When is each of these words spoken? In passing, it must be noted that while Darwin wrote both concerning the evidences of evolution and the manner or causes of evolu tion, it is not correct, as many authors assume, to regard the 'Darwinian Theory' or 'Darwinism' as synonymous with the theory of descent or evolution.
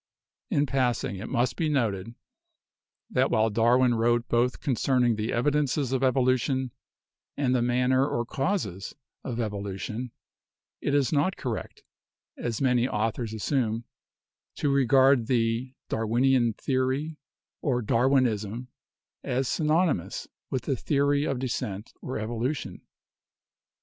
In 0.49 0.65
passing, 0.65 1.17
it 1.17 1.29
must 1.29 1.55
be 1.55 1.69
noted 1.69 2.15
that 3.11 3.29
while 3.29 3.51
Darwin 3.51 3.93
wrote 3.93 4.27
both 4.27 4.59
concerning 4.59 5.15
the 5.15 5.31
evidences 5.31 5.91
of 5.91 6.01
evolution 6.01 6.71
and 7.37 7.53
the 7.53 7.61
manner 7.61 8.07
or 8.07 8.25
causes 8.25 8.95
of 9.23 9.37
evolu 9.37 9.79
tion, 9.79 10.09
it 10.81 10.95
is 10.95 11.13
not 11.13 11.37
correct, 11.37 11.83
as 12.35 12.59
many 12.59 12.87
authors 12.87 13.31
assume, 13.31 13.83
to 14.55 14.69
regard 14.71 15.27
the 15.27 15.75
'Darwinian 15.87 16.53
Theory' 16.53 17.19
or 17.61 17.83
'Darwinism' 17.83 18.69
as 19.23 19.47
synonymous 19.47 20.27
with 20.49 20.63
the 20.63 20.75
theory 20.75 21.25
of 21.25 21.37
descent 21.37 21.93
or 22.01 22.17
evolution. 22.17 22.81